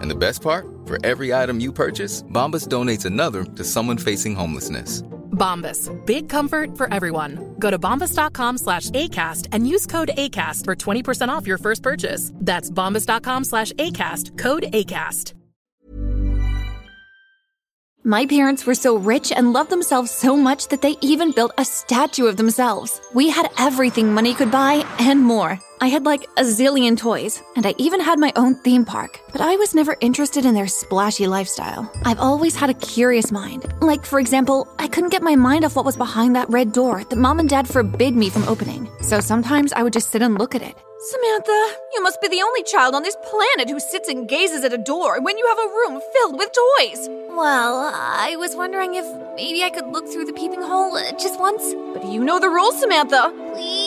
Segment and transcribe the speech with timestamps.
[0.00, 0.66] And the best part?
[0.86, 5.02] For every item you purchase, Bombas donates another to someone facing homelessness.
[5.32, 5.88] Bombas.
[6.06, 7.54] Big comfort for everyone.
[7.58, 12.32] Go to bombas.com slash ACAST and use code ACAST for 20% off your first purchase.
[12.34, 14.36] That's bombas.com slash ACAST.
[14.38, 15.34] Code ACAST.
[18.02, 21.66] My parents were so rich and loved themselves so much that they even built a
[21.66, 22.98] statue of themselves.
[23.14, 25.60] We had everything money could buy and more.
[25.82, 29.18] I had like a zillion toys, and I even had my own theme park.
[29.32, 31.90] But I was never interested in their splashy lifestyle.
[32.04, 33.72] I've always had a curious mind.
[33.80, 37.02] Like, for example, I couldn't get my mind off what was behind that red door
[37.04, 38.90] that mom and dad forbid me from opening.
[39.00, 40.76] So sometimes I would just sit and look at it.
[41.02, 44.74] Samantha, you must be the only child on this planet who sits and gazes at
[44.74, 47.08] a door when you have a room filled with toys.
[47.30, 51.40] Well, I was wondering if maybe I could look through the peeping hole uh, just
[51.40, 51.72] once.
[51.94, 53.32] But you know the rules, Samantha.
[53.54, 53.79] Please?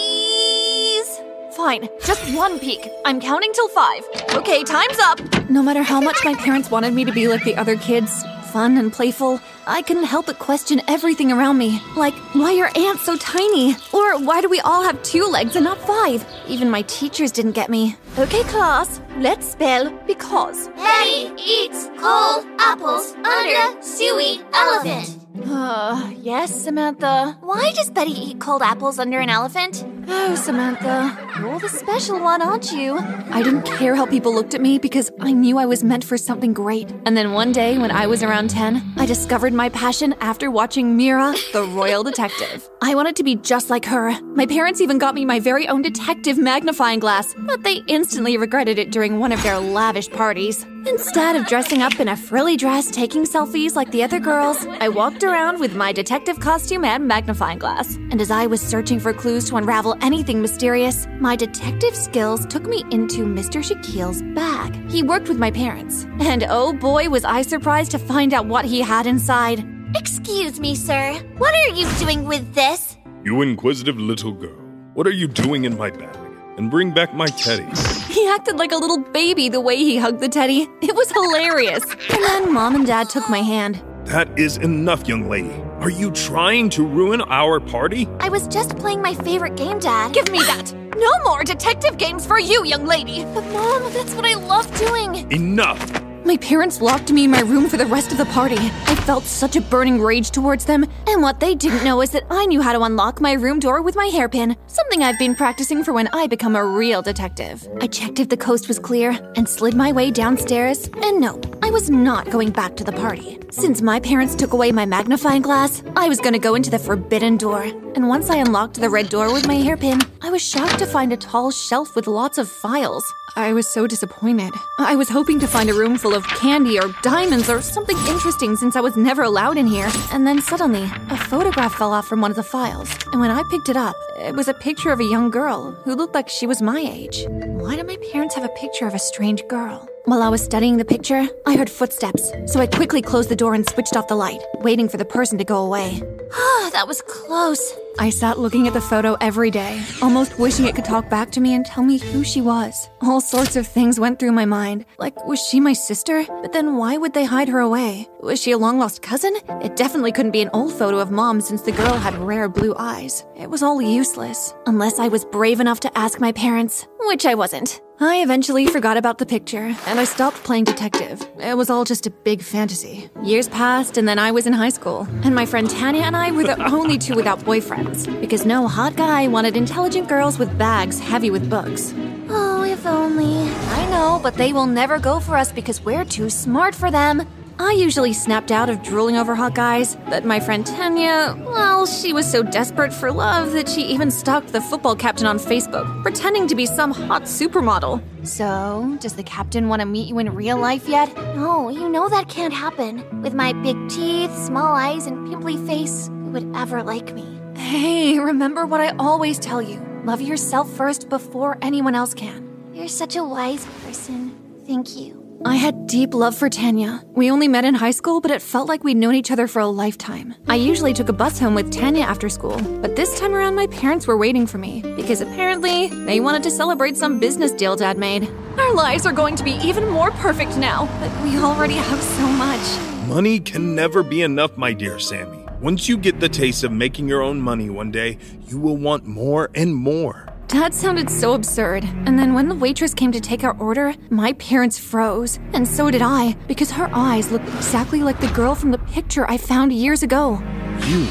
[1.55, 2.89] Fine, just one peek.
[3.05, 4.03] I'm counting till five.
[4.33, 5.19] Okay, time's up.
[5.49, 8.77] No matter how much my parents wanted me to be like the other kids, fun
[8.77, 11.79] and playful, I couldn't help but question everything around me.
[11.95, 13.75] Like, why are ants so tiny?
[13.93, 16.25] Or why do we all have two legs and not five?
[16.47, 17.95] Even my teachers didn't get me.
[18.17, 20.69] Okay, class, let's spell because.
[20.69, 25.19] Betty eats cold apples under a Suey elephant.
[25.45, 27.37] Uh, yes, Samantha.
[27.41, 29.83] Why does Betty eat cold apples under an elephant?
[30.07, 32.97] Oh, Samantha, you're the special one, aren't you?
[32.97, 36.17] I didn't care how people looked at me because I knew I was meant for
[36.17, 36.91] something great.
[37.05, 40.97] And then one day, when I was around 10, I discovered my passion after watching
[40.97, 42.67] Mira, the Royal Detective.
[42.81, 44.11] I wanted to be just like her.
[44.21, 48.77] My parents even got me my very own detective magnifying glass, but they instantly regretted
[48.79, 50.65] it during one of their lavish parties.
[50.85, 54.89] Instead of dressing up in a frilly dress taking selfies like the other girls, I
[54.89, 57.95] walked around with my detective costume and magnifying glass.
[57.95, 62.63] And as I was searching for clues to unravel anything mysterious, my detective skills took
[62.63, 63.63] me into Mr.
[63.63, 64.75] Shaquille's bag.
[64.89, 66.05] He worked with my parents.
[66.19, 69.63] And oh boy, was I surprised to find out what he had inside.
[69.95, 71.13] Excuse me, sir.
[71.37, 72.97] What are you doing with this?
[73.23, 74.59] You inquisitive little girl.
[74.93, 76.17] What are you doing in my bag?
[76.57, 77.67] And bring back my teddy.
[78.13, 80.67] He acted like a little baby the way he hugged the teddy.
[80.81, 81.83] It was hilarious.
[81.83, 83.81] And then mom and dad took my hand.
[84.05, 85.53] That is enough, young lady.
[85.83, 88.07] Are you trying to ruin our party?
[88.21, 90.13] I was just playing my favorite game, Dad.
[90.13, 90.71] Give me that.
[90.95, 93.25] No more detective games for you, young lady.
[93.25, 95.29] But mom, that's what I love doing.
[95.29, 96.01] Enough.
[96.23, 98.55] My parents locked me in my room for the rest of the party.
[98.55, 102.23] I felt such a burning rage towards them, and what they didn't know is that
[102.31, 105.83] I knew how to unlock my room door with my hairpin, something I've been practicing
[105.83, 107.67] for when I become a real detective.
[107.79, 111.69] I checked if the coast was clear and slid my way downstairs, and no, I
[111.69, 113.37] was not going back to the party.
[113.51, 117.37] Since my parents took away my magnifying glass, I was gonna go into the forbidden
[117.37, 117.61] door.
[117.95, 121.13] And once I unlocked the red door with my hairpin, I was shocked to find
[121.13, 123.05] a tall shelf with lots of files.
[123.35, 124.53] I was so disappointed.
[124.79, 128.55] I was hoping to find a room full of candy or diamonds or something interesting
[128.55, 129.89] since I was never allowed in here.
[130.11, 132.89] And then suddenly, a photograph fell off from one of the files.
[133.11, 135.95] And when I picked it up, it was a picture of a young girl who
[135.95, 137.25] looked like she was my age.
[137.63, 139.87] Why do my parents have a picture of a strange girl?
[140.03, 143.53] While I was studying the picture, I heard footsteps, so I quickly closed the door
[143.53, 146.01] and switched off the light, waiting for the person to go away.
[146.33, 147.73] Ah, that was close.
[147.99, 151.39] I sat looking at the photo every day, almost wishing it could talk back to
[151.39, 152.89] me and tell me who she was.
[153.01, 154.83] All sorts of things went through my mind.
[154.97, 156.25] Like, was she my sister?
[156.41, 158.09] But then why would they hide her away?
[158.19, 159.35] Was she a long lost cousin?
[159.61, 162.73] It definitely couldn't be an old photo of mom since the girl had rare blue
[162.77, 163.23] eyes.
[163.37, 164.53] It was all useless.
[164.65, 167.52] Unless I was brave enough to ask my parents, which I wasn't.
[167.99, 171.21] I eventually forgot about the picture, and I stopped playing detective.
[171.39, 173.09] It was all just a big fantasy.
[173.23, 176.31] Years passed, and then I was in high school, and my friend Tanya and I
[176.31, 180.99] were the only two without boyfriends, because no hot guy wanted intelligent girls with bags
[180.99, 181.93] heavy with books.
[182.29, 183.49] Oh, if only.
[183.79, 187.27] I know, but they will never go for us because we're too smart for them.
[187.59, 192.11] I usually snapped out of drooling over hot guys, but my friend Tanya, well, she
[192.11, 196.47] was so desperate for love that she even stalked the football captain on Facebook, pretending
[196.47, 198.01] to be some hot supermodel.
[198.25, 201.15] So, does the captain want to meet you in real life yet?
[201.35, 203.21] No, you know that can't happen.
[203.21, 207.39] With my big teeth, small eyes, and pimply face, who would ever like me?
[207.55, 212.49] Hey, remember what I always tell you love yourself first before anyone else can.
[212.73, 214.35] You're such a wise person.
[214.65, 215.22] Thank you.
[215.45, 217.03] I had deep love for Tanya.
[217.15, 219.59] We only met in high school, but it felt like we'd known each other for
[219.59, 220.33] a lifetime.
[220.47, 223.67] I usually took a bus home with Tanya after school, but this time around my
[223.67, 227.97] parents were waiting for me because apparently they wanted to celebrate some business deal Dad
[227.97, 228.29] made.
[228.57, 232.25] Our lives are going to be even more perfect now, but we already have so
[232.27, 233.07] much.
[233.09, 235.45] Money can never be enough, my dear Sammy.
[235.59, 238.17] Once you get the taste of making your own money one day,
[238.47, 240.32] you will want more and more.
[240.53, 241.83] Dad sounded so absurd.
[242.05, 245.39] And then when the waitress came to take our order, my parents froze.
[245.51, 249.27] And so did I, because her eyes looked exactly like the girl from the picture
[249.27, 250.39] I found years ago.
[250.85, 251.07] You.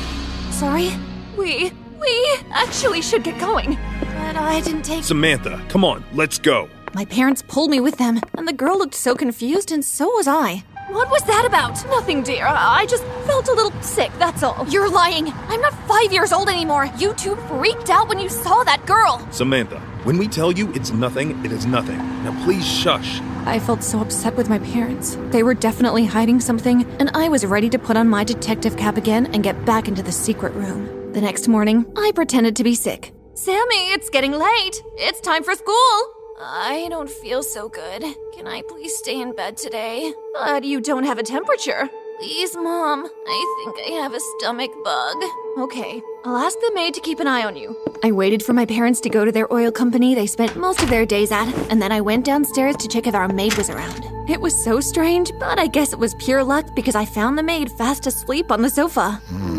[0.52, 0.92] Sorry?
[1.36, 1.72] We.
[2.00, 3.76] we actually should get going.
[4.00, 5.02] But I didn't take.
[5.02, 6.68] Samantha, come on, let's go.
[6.94, 10.28] My parents pulled me with them, and the girl looked so confused, and so was
[10.28, 10.62] I.
[10.92, 11.82] What was that about?
[11.86, 12.46] Nothing, dear.
[12.46, 14.68] I just felt a little sick, that's all.
[14.68, 15.32] You're lying.
[15.48, 16.84] I'm not five years old anymore.
[16.98, 19.26] You two freaked out when you saw that girl.
[19.30, 21.96] Samantha, when we tell you it's nothing, it is nothing.
[22.24, 23.20] Now please shush.
[23.46, 25.16] I felt so upset with my parents.
[25.30, 28.98] They were definitely hiding something, and I was ready to put on my detective cap
[28.98, 31.12] again and get back into the secret room.
[31.14, 33.14] The next morning, I pretended to be sick.
[33.32, 34.82] Sammy, it's getting late.
[34.98, 36.21] It's time for school.
[36.44, 38.02] I don't feel so good.
[38.34, 40.12] Can I please stay in bed today?
[40.34, 41.88] But you don't have a temperature.
[42.18, 43.06] Please, Mom.
[43.26, 45.16] I think I have a stomach bug.
[45.58, 47.76] Okay, I'll ask the maid to keep an eye on you.
[48.02, 50.90] I waited for my parents to go to their oil company they spent most of
[50.90, 54.04] their days at, and then I went downstairs to check if our maid was around.
[54.28, 57.42] It was so strange, but I guess it was pure luck because I found the
[57.42, 59.20] maid fast asleep on the sofa.
[59.28, 59.51] Hmm.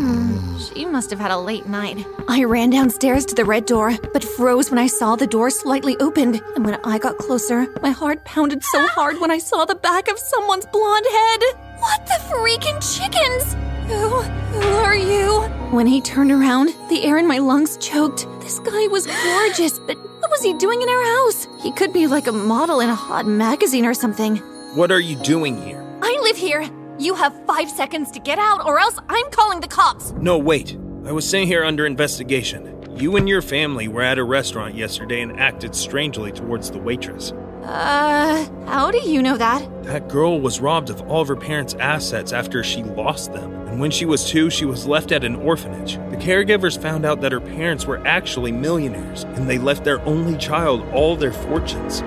[0.63, 2.05] She must have had a late night.
[2.27, 5.97] I ran downstairs to the red door, but froze when I saw the door slightly
[5.97, 6.41] opened.
[6.55, 10.07] And when I got closer, my heart pounded so hard when I saw the back
[10.09, 11.41] of someone's blonde head.
[11.79, 13.55] What the freaking chickens?
[13.87, 15.41] Who, who are you?
[15.71, 18.25] When he turned around, the air in my lungs choked.
[18.39, 21.47] This guy was gorgeous, but what was he doing in our house?
[21.61, 24.37] He could be like a model in a hot magazine or something.
[24.75, 25.83] What are you doing here?
[26.01, 26.69] I live here.
[26.99, 30.11] You have five seconds to get out, or else I'm calling the cops.
[30.11, 30.77] No, wait.
[31.05, 32.69] I was sitting here under investigation.
[32.95, 37.31] You and your family were at a restaurant yesterday and acted strangely towards the waitress.
[37.63, 39.83] Uh, how do you know that?
[39.83, 43.51] That girl was robbed of all of her parents' assets after she lost them.
[43.67, 45.95] And when she was two, she was left at an orphanage.
[45.95, 50.37] The caregivers found out that her parents were actually millionaires, and they left their only
[50.37, 52.01] child all their fortunes.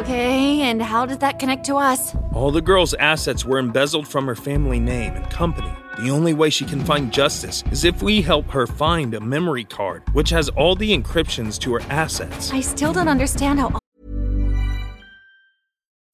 [0.00, 2.16] Okay, and how does that connect to us?
[2.32, 5.70] All the girl's assets were embezzled from her family name and company.
[5.98, 9.64] The only way she can find justice is if we help her find a memory
[9.64, 12.50] card, which has all the encryptions to her assets.
[12.50, 13.78] I still don't understand how.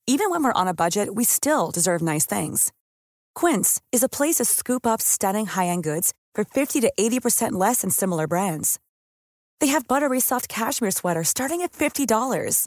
[0.09, 2.73] Even when we're on a budget, we still deserve nice things.
[3.37, 7.53] Quince is a place to scoop up stunning high end goods for 50 to 80%
[7.53, 8.81] less than similar brands.
[9.61, 12.67] They have buttery soft cashmere sweaters starting at $50,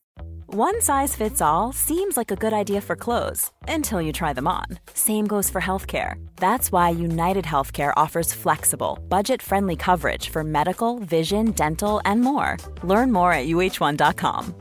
[0.53, 4.49] One size fits all seems like a good idea for clothes until you try them
[4.49, 4.65] on.
[4.93, 6.15] Same goes for healthcare.
[6.35, 12.57] That's why United Healthcare offers flexible, budget-friendly coverage for medical, vision, dental, and more.
[12.83, 14.55] Learn more at uh1.com.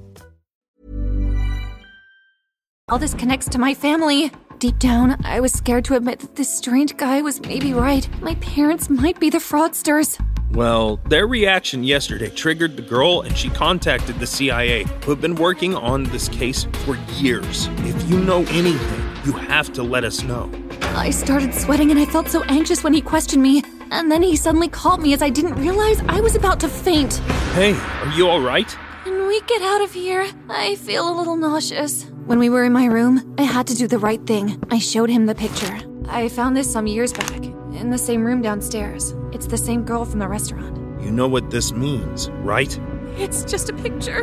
[2.89, 4.31] All this connects to my family.
[4.61, 8.09] Deep down, I was scared to admit that this strange guy was maybe right.
[8.21, 10.21] My parents might be the fraudsters.
[10.53, 15.37] Well, their reaction yesterday triggered the girl and she contacted the CIA, who have been
[15.37, 17.69] working on this case for years.
[17.79, 20.51] If you know anything, you have to let us know.
[20.83, 23.63] I started sweating and I felt so anxious when he questioned me.
[23.93, 27.15] And then he suddenly called me as I didn't realize I was about to faint.
[27.55, 28.77] Hey, are you alright?
[29.05, 30.29] Can we get out of here?
[30.49, 32.07] I feel a little nauseous.
[32.27, 34.61] When we were in my room, I had to do the right thing.
[34.71, 35.79] I showed him the picture.
[36.09, 37.40] I found this some years back,
[37.81, 39.15] in the same room downstairs.
[39.33, 40.77] It's the same girl from the restaurant.
[41.03, 42.79] You know what this means, right?
[43.17, 44.23] It's just a picture.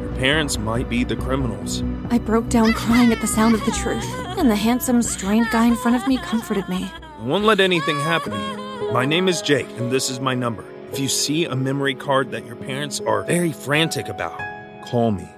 [0.00, 1.82] Your parents might be the criminals.
[2.10, 4.04] I broke down crying at the sound of the truth,
[4.36, 6.90] and the handsome, strained guy in front of me comforted me.
[7.18, 8.92] I won't let anything happen to you.
[8.92, 10.64] My name is Jake, and this is my number.
[10.92, 14.40] If you see a memory card that your parents are very frantic about,
[14.86, 15.28] call me.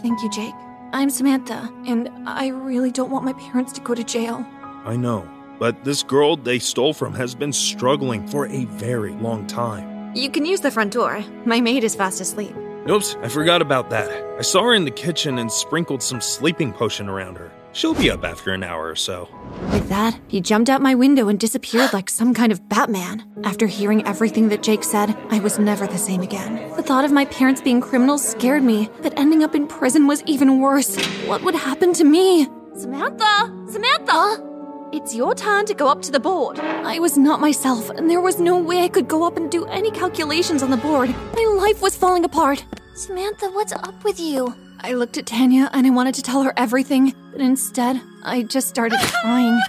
[0.00, 0.54] Thank you, Jake.
[0.92, 4.46] I'm Samantha, and I really don't want my parents to go to jail.
[4.84, 5.28] I know,
[5.58, 10.14] but this girl they stole from has been struggling for a very long time.
[10.14, 11.24] You can use the front door.
[11.44, 12.54] My maid is fast asleep.
[12.88, 14.10] Oops, I forgot about that.
[14.38, 17.52] I saw her in the kitchen and sprinkled some sleeping potion around her.
[17.72, 19.28] She'll be up after an hour or so.
[19.72, 23.24] With that, he jumped out my window and disappeared like some kind of Batman.
[23.44, 26.74] After hearing everything that Jake said, I was never the same again.
[26.76, 30.22] The thought of my parents being criminals scared me, but ending up in prison was
[30.24, 30.96] even worse.
[31.26, 32.48] What would happen to me?
[32.74, 33.52] Samantha!
[33.70, 34.47] Samantha!
[34.90, 36.58] It's your turn to go up to the board.
[36.58, 39.66] I was not myself, and there was no way I could go up and do
[39.66, 41.10] any calculations on the board.
[41.34, 42.64] My life was falling apart.
[42.94, 44.54] Samantha, what's up with you?
[44.80, 48.68] I looked at Tanya and I wanted to tell her everything, but instead, I just
[48.68, 49.60] started crying.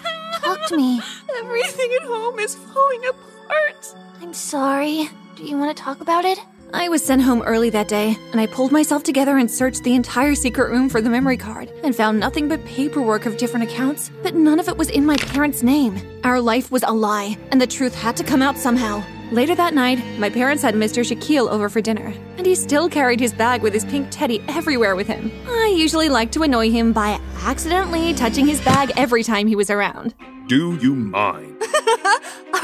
[0.41, 1.01] Talk to me.
[1.39, 3.95] Everything at home is falling apart.
[4.21, 5.09] I'm sorry.
[5.35, 6.39] Do you want to talk about it?
[6.71, 9.95] I was sent home early that day, and I pulled myself together and searched the
[9.95, 14.11] entire secret room for the memory card and found nothing but paperwork of different accounts,
[14.21, 15.99] but none of it was in my parents' name.
[16.23, 19.03] Our life was a lie, and the truth had to come out somehow.
[19.31, 21.03] Later that night, my parents had Mr.
[21.03, 24.95] Shaquille over for dinner, and he still carried his bag with his pink teddy everywhere
[24.95, 25.31] with him.
[25.47, 29.71] I usually liked to annoy him by accidentally touching his bag every time he was
[29.71, 30.13] around.
[30.47, 31.61] Do you mind?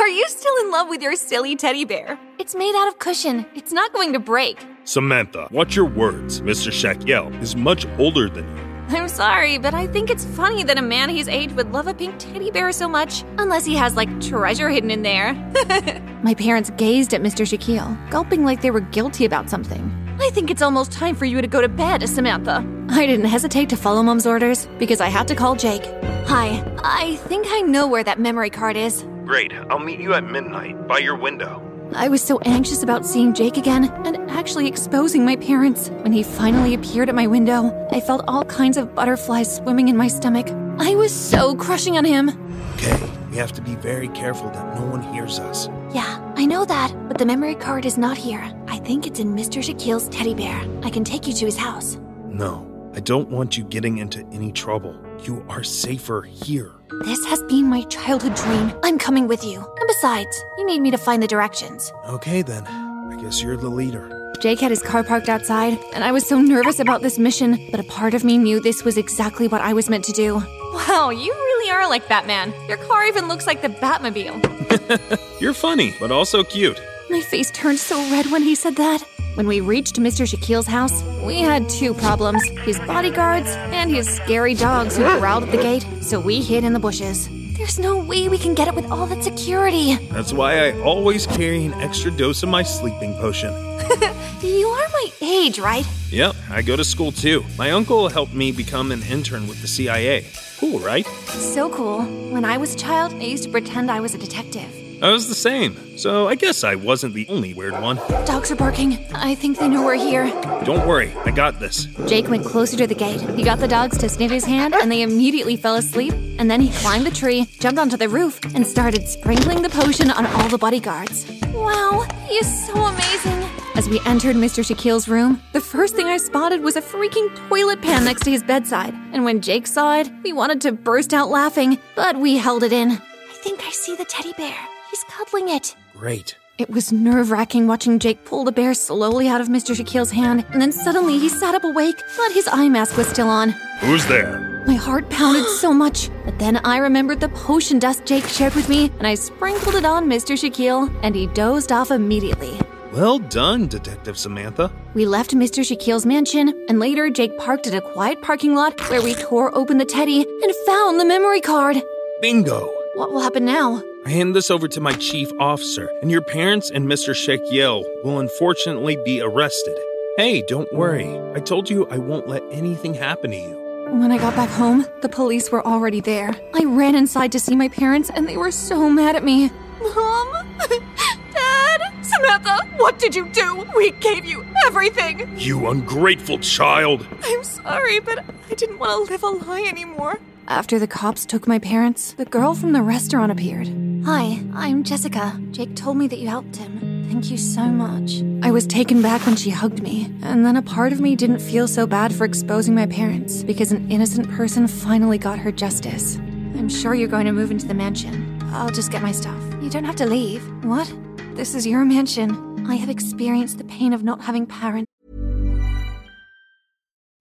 [0.05, 2.19] Are you still in love with your silly teddy bear?
[2.37, 3.43] It's made out of cushion.
[3.55, 4.63] It's not going to break.
[4.83, 6.41] Samantha, watch your words.
[6.41, 6.71] Mr.
[6.71, 8.63] Shaquille is much older than you.
[8.95, 11.93] I'm sorry, but I think it's funny that a man his age would love a
[11.95, 15.33] pink teddy bear so much, unless he has like treasure hidden in there.
[16.23, 17.43] My parents gazed at Mr.
[17.43, 19.91] Shaquille, gulping like they were guilty about something.
[20.21, 22.63] I think it's almost time for you to go to bed, Samantha.
[22.89, 25.83] I didn't hesitate to follow Mom's orders because I had to call Jake.
[26.27, 29.03] Hi, I think I know where that memory card is.
[29.25, 31.61] Great, I'll meet you at midnight by your window.
[31.95, 35.89] I was so anxious about seeing Jake again and actually exposing my parents.
[35.89, 39.97] When he finally appeared at my window, I felt all kinds of butterflies swimming in
[39.97, 40.47] my stomach.
[40.77, 42.29] I was so crushing on him.
[42.75, 45.69] Okay, we have to be very careful that no one hears us.
[45.93, 48.51] Yeah, I know that, but the memory card is not here.
[48.67, 49.63] I think it's in Mr.
[49.63, 50.63] Shaquille's teddy bear.
[50.83, 51.97] I can take you to his house.
[52.27, 54.95] No, I don't want you getting into any trouble.
[55.21, 56.71] You are safer here.
[57.03, 58.71] This has been my childhood dream.
[58.83, 59.59] I'm coming with you.
[59.59, 61.91] And besides, you need me to find the directions.
[62.07, 64.31] Okay then, I guess you're the leader.
[64.39, 67.81] Jake had his car parked outside, and I was so nervous about this mission, but
[67.81, 70.35] a part of me knew this was exactly what I was meant to do.
[70.73, 72.53] Wow, you really are like Batman.
[72.69, 75.19] Your car even looks like the Batmobile.
[75.41, 76.81] You're funny, but also cute.
[77.09, 79.03] My face turned so red when he said that.
[79.35, 80.25] When we reached Mr.
[80.25, 85.51] Shaquille's house, we had two problems his bodyguards and his scary dogs who growled at
[85.51, 87.27] the gate, so we hid in the bushes.
[87.57, 89.95] There's no way we can get it with all that security.
[90.11, 93.51] That's why I always carry an extra dose of my sleeping potion.
[94.41, 95.85] you are my age, right?
[96.11, 97.43] Yep, I go to school too.
[97.57, 100.27] My uncle helped me become an intern with the CIA.
[100.59, 101.05] Cool, right?
[101.27, 102.03] So cool.
[102.31, 104.84] When I was a child, I used to pretend I was a detective.
[105.01, 107.97] I was the same, so I guess I wasn't the only weird one.
[108.25, 108.97] Dogs are barking.
[109.13, 110.27] I think they know we're here.
[110.63, 111.85] Don't worry, I got this.
[112.07, 113.21] Jake went closer to the gate.
[113.31, 116.13] He got the dogs to sniff his hand, and they immediately fell asleep.
[116.39, 120.11] And then he climbed the tree, jumped onto the roof, and started sprinkling the potion
[120.11, 121.29] on all the bodyguards.
[121.53, 123.43] Wow, he is so amazing.
[123.75, 124.63] As we entered Mr.
[124.63, 128.43] Shaquille's room, the first thing I spotted was a freaking toilet pan next to his
[128.43, 128.93] bedside.
[129.11, 132.71] And when Jake saw it, we wanted to burst out laughing, but we held it
[132.71, 132.91] in.
[132.91, 134.55] I think I see the teddy bear.
[134.95, 135.75] He's cuddling it.
[135.93, 136.37] Great.
[136.57, 139.75] It was nerve wracking watching Jake pull the bear slowly out of Mr.
[139.75, 143.27] Shaquille's hand, and then suddenly he sat up awake, but his eye mask was still
[143.27, 143.49] on.
[143.81, 144.63] Who's there?
[144.65, 148.69] My heart pounded so much, but then I remembered the potion dust Jake shared with
[148.69, 150.37] me, and I sprinkled it on Mr.
[150.37, 152.57] Shaquille, and he dozed off immediately.
[152.93, 154.71] Well done, Detective Samantha.
[154.93, 155.59] We left Mr.
[155.59, 159.77] Shaquille's mansion, and later Jake parked at a quiet parking lot where we tore open
[159.77, 161.83] the teddy and found the memory card.
[162.21, 162.71] Bingo!
[162.93, 163.83] What will happen now?
[164.05, 167.15] I hand this over to my chief officer, and your parents and Mr.
[167.15, 169.75] Shaquille will unfortunately be arrested.
[170.17, 171.09] Hey, don't worry.
[171.33, 173.87] I told you I won't let anything happen to you.
[173.89, 176.35] When I got back home, the police were already there.
[176.53, 179.49] I ran inside to see my parents, and they were so mad at me.
[179.81, 180.55] Mom?
[181.33, 181.81] Dad?
[182.03, 183.65] Samantha, what did you do?
[183.75, 185.35] We gave you everything.
[185.35, 187.07] You ungrateful child!
[187.23, 190.19] I'm sorry, but I didn't want to live a lie anymore.
[190.47, 193.84] After the cops took my parents, the girl from the restaurant appeared.
[194.05, 195.35] Hi, I'm Jessica.
[195.49, 197.07] Jake told me that you helped him.
[197.09, 198.21] Thank you so much.
[198.43, 201.39] I was taken back when she hugged me, and then a part of me didn't
[201.39, 206.17] feel so bad for exposing my parents because an innocent person finally got her justice.
[206.17, 208.39] I'm sure you're going to move into the mansion.
[208.53, 209.41] I'll just get my stuff.
[209.59, 210.43] You don't have to leave.
[210.63, 210.93] What?
[211.33, 212.63] This is your mansion.
[212.69, 214.91] I have experienced the pain of not having parents.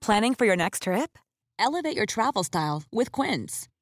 [0.03, 1.19] Planning for your next trip?
[1.59, 3.69] Elevate your travel style with Quince.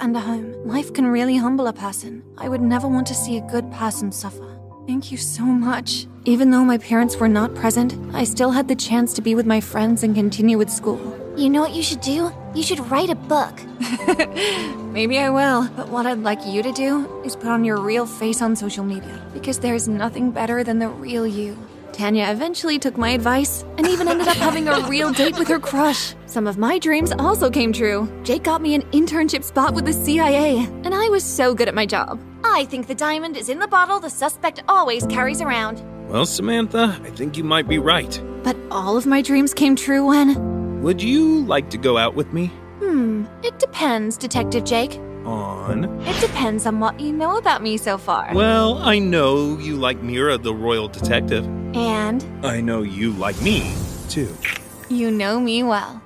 [0.00, 0.54] and a home.
[0.66, 2.22] Life can really humble a person.
[2.36, 4.58] I would never want to see a good person suffer.
[4.86, 6.06] Thank you so much.
[6.24, 9.44] Even though my parents were not present, I still had the chance to be with
[9.44, 10.98] my friends and continue with school.
[11.36, 12.32] You know what you should do?
[12.54, 13.60] You should write a book.
[14.92, 18.06] Maybe I will, but what I'd like you to do is put on your real
[18.06, 21.58] face on social media because there's nothing better than the real you.
[21.92, 25.58] Tanya eventually took my advice and even ended up having a real date with her
[25.58, 26.14] crush.
[26.26, 28.08] Some of my dreams also came true.
[28.22, 31.74] Jake got me an internship spot with the CIA, and I was so good at
[31.74, 32.20] my job.
[32.44, 35.82] I think the diamond is in the bottle the suspect always carries around.
[36.08, 38.20] Well, Samantha, I think you might be right.
[38.42, 40.82] But all of my dreams came true when.
[40.82, 42.46] Would you like to go out with me?
[42.78, 45.00] Hmm, it depends, Detective Jake.
[45.28, 45.84] On?
[46.06, 48.30] It depends on what you know about me so far.
[48.32, 51.44] Well, I know you like Mira, the royal detective.
[51.76, 52.24] And?
[52.42, 53.74] I know you like me,
[54.08, 54.34] too.
[54.88, 56.00] You know me well.